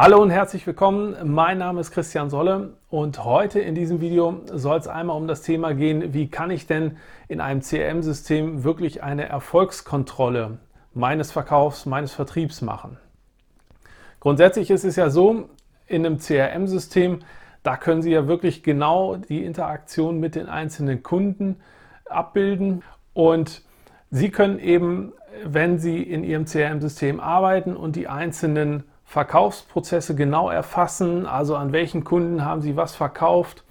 Hallo 0.00 0.22
und 0.22 0.30
herzlich 0.30 0.64
willkommen. 0.64 1.16
Mein 1.24 1.58
Name 1.58 1.80
ist 1.80 1.90
Christian 1.90 2.30
Solle 2.30 2.74
und 2.88 3.24
heute 3.24 3.58
in 3.58 3.74
diesem 3.74 4.00
Video 4.00 4.42
soll 4.46 4.78
es 4.78 4.86
einmal 4.86 5.16
um 5.16 5.26
das 5.26 5.42
Thema 5.42 5.74
gehen, 5.74 6.14
wie 6.14 6.30
kann 6.30 6.52
ich 6.52 6.68
denn 6.68 6.98
in 7.26 7.40
einem 7.40 7.62
CRM-System 7.62 8.62
wirklich 8.62 9.02
eine 9.02 9.28
Erfolgskontrolle 9.28 10.58
meines 10.94 11.32
Verkaufs, 11.32 11.84
meines 11.84 12.12
Vertriebs 12.12 12.62
machen. 12.62 12.96
Grundsätzlich 14.20 14.70
ist 14.70 14.84
es 14.84 14.94
ja 14.94 15.10
so, 15.10 15.48
in 15.88 16.06
einem 16.06 16.18
CRM-System, 16.18 17.18
da 17.64 17.76
können 17.76 18.00
Sie 18.00 18.12
ja 18.12 18.28
wirklich 18.28 18.62
genau 18.62 19.16
die 19.16 19.44
Interaktion 19.44 20.20
mit 20.20 20.36
den 20.36 20.48
einzelnen 20.48 21.02
Kunden 21.02 21.56
abbilden 22.08 22.84
und 23.14 23.62
Sie 24.12 24.30
können 24.30 24.60
eben, 24.60 25.12
wenn 25.44 25.80
Sie 25.80 26.00
in 26.00 26.22
Ihrem 26.22 26.44
CRM-System 26.44 27.18
arbeiten 27.18 27.76
und 27.76 27.96
die 27.96 28.06
einzelnen 28.06 28.84
Verkaufsprozesse 29.08 30.14
genau 30.14 30.50
erfassen, 30.50 31.24
also 31.24 31.56
an 31.56 31.72
welchen 31.72 32.04
Kunden 32.04 32.44
haben 32.44 32.60
Sie 32.60 32.76
was 32.76 32.94
verkauft, 32.94 33.64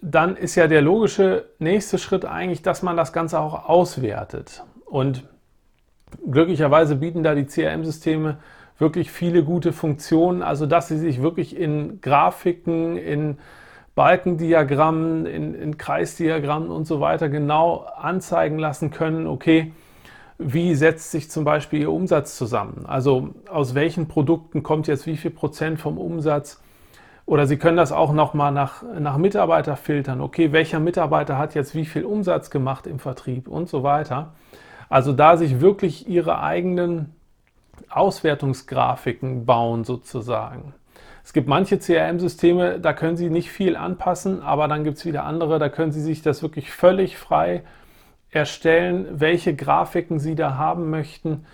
dann 0.00 0.36
ist 0.36 0.56
ja 0.56 0.66
der 0.66 0.82
logische 0.82 1.46
nächste 1.60 1.96
Schritt 1.96 2.24
eigentlich, 2.24 2.60
dass 2.60 2.82
man 2.82 2.96
das 2.96 3.12
Ganze 3.12 3.38
auch 3.38 3.68
auswertet. 3.68 4.64
Und 4.84 5.22
glücklicherweise 6.28 6.96
bieten 6.96 7.22
da 7.22 7.36
die 7.36 7.46
CRM-Systeme 7.46 8.38
wirklich 8.78 9.12
viele 9.12 9.44
gute 9.44 9.72
Funktionen, 9.72 10.42
also 10.42 10.66
dass 10.66 10.88
sie 10.88 10.98
sich 10.98 11.22
wirklich 11.22 11.56
in 11.56 12.00
Grafiken, 12.00 12.96
in 12.96 13.38
Balkendiagrammen, 13.94 15.24
in, 15.24 15.54
in 15.54 15.78
Kreisdiagrammen 15.78 16.68
und 16.68 16.86
so 16.86 16.98
weiter 16.98 17.28
genau 17.28 17.86
anzeigen 17.96 18.58
lassen 18.58 18.90
können, 18.90 19.28
okay, 19.28 19.72
wie 20.38 20.74
setzt 20.74 21.10
sich 21.10 21.30
zum 21.30 21.44
Beispiel 21.44 21.80
Ihr 21.80 21.92
Umsatz 21.92 22.36
zusammen? 22.36 22.84
Also 22.86 23.30
aus 23.48 23.74
welchen 23.74 24.08
Produkten 24.08 24.62
kommt 24.62 24.86
jetzt 24.86 25.06
wie 25.06 25.16
viel 25.16 25.30
Prozent 25.30 25.80
vom 25.80 25.98
Umsatz? 25.98 26.60
Oder 27.26 27.46
Sie 27.46 27.56
können 27.56 27.76
das 27.76 27.92
auch 27.92 28.12
nochmal 28.12 28.52
nach, 28.52 28.82
nach 28.98 29.16
Mitarbeiter 29.16 29.76
filtern. 29.76 30.20
Okay, 30.20 30.52
welcher 30.52 30.80
Mitarbeiter 30.80 31.38
hat 31.38 31.54
jetzt 31.54 31.74
wie 31.74 31.84
viel 31.84 32.04
Umsatz 32.04 32.50
gemacht 32.50 32.86
im 32.86 32.98
Vertrieb 32.98 33.46
und 33.48 33.68
so 33.68 33.82
weiter. 33.82 34.32
Also 34.88 35.12
da 35.12 35.36
sich 35.36 35.60
wirklich 35.60 36.08
Ihre 36.08 36.40
eigenen 36.40 37.14
Auswertungsgrafiken 37.88 39.46
bauen 39.46 39.84
sozusagen. 39.84 40.74
Es 41.24 41.32
gibt 41.32 41.46
manche 41.46 41.78
CRM-Systeme, 41.78 42.80
da 42.80 42.92
können 42.92 43.16
Sie 43.16 43.30
nicht 43.30 43.50
viel 43.50 43.76
anpassen, 43.76 44.42
aber 44.42 44.66
dann 44.66 44.82
gibt 44.82 44.98
es 44.98 45.06
wieder 45.06 45.24
andere, 45.24 45.58
da 45.58 45.68
können 45.68 45.92
Sie 45.92 46.00
sich 46.00 46.22
das 46.22 46.42
wirklich 46.42 46.72
völlig 46.72 47.16
frei 47.16 47.62
erstellen, 48.32 49.06
welche 49.12 49.54
Grafiken 49.54 50.18
Sie 50.18 50.34
da 50.34 50.56
haben 50.56 50.90
möchten. 50.90 51.44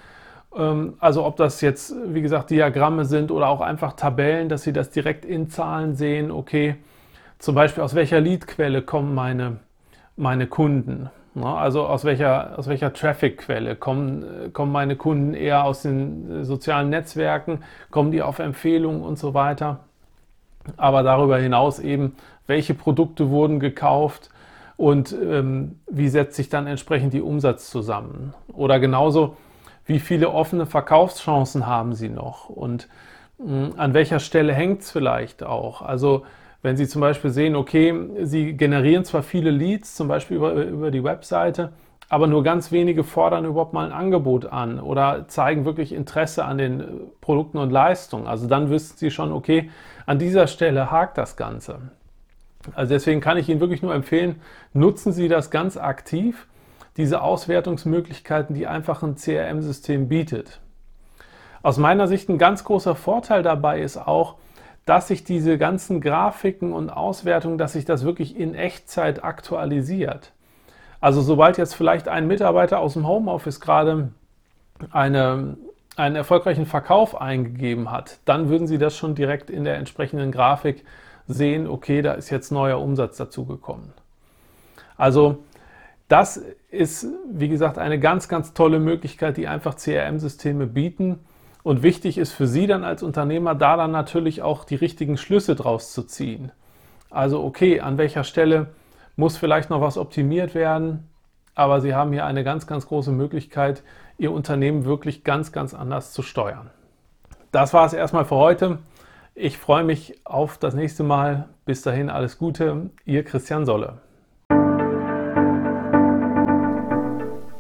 Ähm, 0.57 0.95
also 1.01 1.25
ob 1.25 1.37
das 1.37 1.61
jetzt, 1.61 1.95
wie 2.07 2.23
gesagt, 2.23 2.51
Diagramme 2.51 3.05
sind 3.05 3.31
oder 3.31 3.49
auch 3.49 3.61
einfach 3.61 3.93
Tabellen, 3.95 4.49
dass 4.49 4.63
Sie 4.63 4.73
das 4.73 4.91
direkt 4.91 5.25
in 5.25 5.51
Zahlen 5.51 5.95
sehen. 5.97 6.31
Okay, 6.31 6.77
zum 7.39 7.55
Beispiel 7.55 7.83
aus 7.83 7.95
welcher 7.95 8.21
Leadquelle 8.21 8.83
kommen 8.83 9.15
meine, 9.15 9.59
meine 10.17 10.47
Kunden. 10.47 11.11
Also 11.35 11.87
aus 11.87 12.05
welcher, 12.05 12.59
aus 12.59 12.67
welcher 12.69 12.93
Traffic-Quelle 12.93 13.77
kommen, 13.77 14.53
kommen 14.53 14.73
meine 14.73 14.97
Kunden 14.97 15.35
eher 15.35 15.65
aus 15.65 15.83
den 15.83 16.45
sozialen 16.45 16.91
Netzwerken, 16.91 17.61
kommen 17.91 18.11
die 18.11 18.23
auf 18.23 18.41
Empfehlungen 18.41 19.03
und 19.03 19.19
so 19.19 19.35
weiter. 19.35 19.81
Aber 20.77 21.03
darüber 21.05 21.39
hinaus 21.39 21.79
eben, 21.79 22.17
welche 22.49 22.75
Produkte 22.75 23.31
wurden 23.31 23.61
gekauft, 23.61 24.31
und 24.79 25.13
ähm, 25.13 25.81
wie 25.91 26.09
setzt 26.09 26.37
sich 26.37 26.49
dann 26.49 26.69
entsprechend 26.69 27.13
die 27.13 27.21
Umsatz 27.21 27.69
zusammen? 27.69 28.33
Oder 28.55 28.79
genauso, 28.79 29.37
wie 29.85 29.99
viele 29.99 30.31
offene 30.31 30.67
Verkaufschancen 30.67 31.67
haben 31.67 31.95
Sie 31.95 32.09
noch 32.09 32.49
und 32.49 32.89
mh, 33.39 33.73
an 33.77 33.93
welcher 33.93 34.21
Stelle 34.21 34.55
hängt 34.55 34.83
es 34.83 34.93
vielleicht 34.93 35.43
auch? 35.43 35.83
Also 35.83 36.25
wenn 36.63 36.77
Sie 36.77 36.87
zum 36.87 37.01
Beispiel 37.01 37.31
sehen, 37.31 37.57
okay, 37.57 37.93
Sie 38.23 38.57
generieren 38.57 39.05
zwar 39.05 39.25
viele 39.25 39.51
Leads, 39.51 39.97
zum 39.97 40.07
Beispiel 40.07 40.37
über, 40.37 40.53
über 40.53 40.91
die 40.93 41.03
Webseite, 41.03 41.73
aber 42.09 42.29
nur 42.29 42.45
ganz 42.45 42.71
wenige 42.71 43.03
fordern 43.03 43.45
überhaupt 43.47 43.73
mal 43.73 43.85
ein 43.85 43.93
Angebot 43.93 44.47
an 44.47 44.79
oder 44.79 45.27
zeigen 45.27 45.65
wirklich 45.65 45.93
Interesse 45.93 46.45
an 46.45 46.57
den 46.57 46.81
äh, 46.81 46.85
Produkten 47.21 47.59
und 47.59 47.71
Leistungen. 47.71 48.29
Also 48.29 48.47
dann 48.47 48.71
wissen 48.71 48.97
Sie 48.97 49.11
schon, 49.11 49.33
okay, 49.33 49.71
an 50.07 50.21
dieser 50.21 50.47
Stelle 50.47 50.93
hakt 50.93 51.19
das 51.19 51.37
Ganze. 51.37 51.81
Also 52.75 52.95
deswegen 52.95 53.21
kann 53.21 53.37
ich 53.37 53.49
Ihnen 53.49 53.61
wirklich 53.61 53.83
nur 53.83 53.95
empfehlen, 53.95 54.41
nutzen 54.73 55.13
Sie 55.13 55.29
das 55.29 55.51
ganz 55.51 55.77
aktiv, 55.77 56.47
diese 56.97 57.23
Auswertungsmöglichkeiten, 57.23 58.55
die 58.55 58.67
einfach 58.67 59.03
ein 59.03 59.17
CRM-System 59.17 60.09
bietet. 60.09 60.61
Aus 61.63 61.79
meiner 61.79 62.09
Sicht 62.09 62.29
ein 62.29 62.39
ganz 62.39 62.65
großer 62.65 62.95
Vorteil 62.95 63.43
dabei 63.43 63.81
ist 63.81 63.97
auch, 63.97 64.37
dass 64.85 65.09
sich 65.09 65.23
diese 65.23 65.59
ganzen 65.59 66.01
Grafiken 66.01 66.73
und 66.73 66.91
Auswertungen, 66.91 67.59
dass 67.59 67.75
sich 67.75 67.85
das 67.85 68.05
wirklich 68.05 68.37
in 68.39 68.55
Echtzeit 68.55 69.23
aktualisiert. 69.23 70.33
Also 71.01 71.21
sobald 71.21 71.59
jetzt 71.59 71.75
vielleicht 71.75 72.09
ein 72.09 72.27
Mitarbeiter 72.27 72.81
aus 72.81 72.95
dem 72.95 73.07
Homeoffice 73.07 73.61
gerade 73.61 74.11
eine, 74.91 75.57
einen 75.97 76.17
erfolgreichen 76.17 76.67
Verkauf 76.67 77.21
eingegeben 77.21 77.91
hat, 77.91 78.19
dann 78.25 78.49
würden 78.49 78.67
Sie 78.67 78.79
das 78.79 78.97
schon 78.97 79.15
direkt 79.15 79.51
in 79.51 79.65
der 79.65 79.77
entsprechenden 79.77 80.33
Grafik 80.33 80.85
sehen, 81.29 81.69
okay, 81.69 82.03
da 82.03 82.13
ist 82.13 82.31
jetzt 82.31 82.51
neuer 82.51 82.81
Umsatz 82.81 83.17
dazugekommen. 83.19 83.93
Also 84.97 85.45
das 86.09 86.43
ist, 86.71 87.07
wie 87.31 87.49
gesagt, 87.49 87.79
eine 87.79 88.01
ganz, 88.01 88.29
ganz 88.29 88.55
tolle 88.55 88.81
Möglichkeit, 88.81 89.37
die 89.37 89.47
einfach 89.47 89.77
CRM-Systeme 89.77 90.67
bieten. 90.67 91.21
Und 91.63 91.83
wichtig 91.83 92.17
ist 92.17 92.33
für 92.33 92.47
Sie 92.47 92.67
dann 92.67 92.83
als 92.83 93.03
Unternehmer, 93.03 93.55
da 93.55 93.77
dann 93.77 93.91
natürlich 93.91 94.43
auch 94.43 94.65
die 94.65 94.75
richtigen 94.75 95.19
Schlüsse 95.19 95.55
draus 95.55 95.93
zu 95.93 96.03
ziehen. 96.03 96.51
Also 97.11 97.45
okay, 97.45 97.81
an 97.81 97.99
welcher 97.99 98.25
Stelle 98.25 98.69
muss 99.17 99.37
vielleicht 99.37 99.69
noch 99.69 99.81
was 99.81 99.99
optimiert 99.99 100.55
werden, 100.55 101.09
aber 101.55 101.81
Sie 101.81 101.95
haben 101.95 102.13
hier 102.13 102.25
eine 102.25 102.45
ganz, 102.45 102.67
ganz 102.67 102.87
große 102.87 103.13
Möglichkeit, 103.13 103.83
Ihr 104.17 104.33
Unternehmen 104.33 104.85
wirklich 104.85 105.25
ganz, 105.25 105.53
ganz 105.53 105.75
anders 105.75 106.13
zu 106.13 106.23
steuern. 106.23 106.71
Das 107.53 107.75
war 107.75 107.87
es 107.87 107.93
erstmal 107.93 108.25
für 108.25 108.37
heute. 108.37 108.79
Ich 109.41 109.57
freue 109.57 109.85
mich 109.85 110.17
auf 110.25 110.59
das 110.59 110.75
nächste 110.75 111.05
Mal. 111.05 111.49
Bis 111.65 111.83
dahin 111.83 112.11
alles 112.11 112.39
Gute, 112.39 112.91
Ihr 113.05 113.23
Christian 113.23 113.67
Solle. 113.67 113.99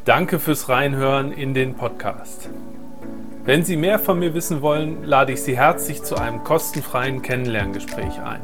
Danke 0.04 0.40
fürs 0.40 0.68
Reinhören 0.68 1.30
in 1.30 1.54
den 1.54 1.76
Podcast. 1.76 2.50
Wenn 3.44 3.62
Sie 3.62 3.76
mehr 3.76 4.00
von 4.00 4.18
mir 4.18 4.34
wissen 4.34 4.60
wollen, 4.60 5.04
lade 5.04 5.32
ich 5.32 5.42
Sie 5.42 5.56
herzlich 5.56 6.02
zu 6.02 6.16
einem 6.16 6.42
kostenfreien 6.42 7.22
Kennenlerngespräch 7.22 8.20
ein. 8.22 8.40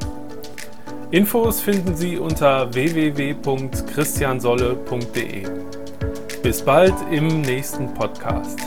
Infos 1.11 1.61
finden 1.61 1.97
Sie 1.97 2.19
unter 2.19 2.73
www.christiansolle.de. 2.73 5.49
Bis 6.41 6.62
bald 6.62 6.94
im 7.11 7.41
nächsten 7.41 7.93
Podcast. 7.94 8.61